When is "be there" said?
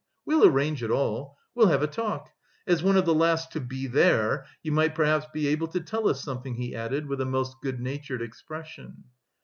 3.61-4.47